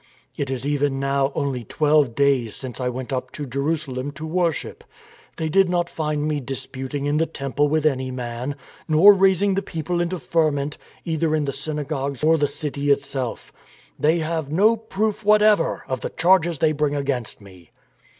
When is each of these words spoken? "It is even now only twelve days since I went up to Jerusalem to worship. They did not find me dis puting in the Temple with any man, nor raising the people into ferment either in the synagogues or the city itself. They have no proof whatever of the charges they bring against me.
"It 0.35 0.49
is 0.49 0.67
even 0.67 0.99
now 0.99 1.31
only 1.35 1.63
twelve 1.63 2.15
days 2.15 2.55
since 2.55 2.81
I 2.81 2.89
went 2.89 3.13
up 3.13 3.29
to 3.33 3.45
Jerusalem 3.45 4.09
to 4.13 4.25
worship. 4.25 4.83
They 5.37 5.47
did 5.47 5.69
not 5.69 5.91
find 5.91 6.27
me 6.27 6.39
dis 6.39 6.65
puting 6.65 7.05
in 7.05 7.17
the 7.17 7.27
Temple 7.27 7.67
with 7.67 7.85
any 7.85 8.09
man, 8.09 8.55
nor 8.87 9.13
raising 9.13 9.53
the 9.53 9.61
people 9.61 10.01
into 10.01 10.17
ferment 10.17 10.79
either 11.05 11.35
in 11.35 11.45
the 11.45 11.51
synagogues 11.51 12.23
or 12.23 12.39
the 12.39 12.47
city 12.47 12.89
itself. 12.89 13.53
They 13.99 14.17
have 14.17 14.51
no 14.51 14.75
proof 14.75 15.23
whatever 15.23 15.83
of 15.87 16.01
the 16.01 16.09
charges 16.09 16.57
they 16.57 16.71
bring 16.71 16.95
against 16.95 17.39
me. 17.39 17.69